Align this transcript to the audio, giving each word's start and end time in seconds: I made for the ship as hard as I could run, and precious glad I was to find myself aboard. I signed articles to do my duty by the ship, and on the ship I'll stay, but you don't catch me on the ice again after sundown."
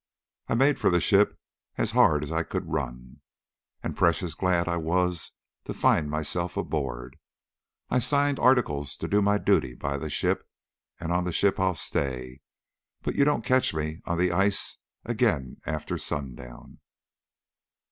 I 0.47 0.55
made 0.55 0.79
for 0.79 0.89
the 0.89 0.99
ship 0.99 1.39
as 1.77 1.91
hard 1.91 2.23
as 2.23 2.31
I 2.31 2.41
could 2.41 2.71
run, 2.73 3.21
and 3.83 3.95
precious 3.95 4.33
glad 4.33 4.67
I 4.67 4.75
was 4.77 5.33
to 5.65 5.75
find 5.75 6.09
myself 6.09 6.57
aboard. 6.57 7.17
I 7.91 7.99
signed 7.99 8.39
articles 8.39 8.97
to 8.97 9.07
do 9.07 9.21
my 9.21 9.37
duty 9.37 9.75
by 9.75 9.97
the 9.97 10.09
ship, 10.09 10.43
and 10.99 11.11
on 11.11 11.23
the 11.23 11.31
ship 11.31 11.59
I'll 11.59 11.75
stay, 11.75 12.41
but 13.03 13.13
you 13.13 13.25
don't 13.25 13.45
catch 13.45 13.75
me 13.75 14.01
on 14.05 14.17
the 14.17 14.31
ice 14.31 14.77
again 15.05 15.57
after 15.67 15.99
sundown." 15.99 16.79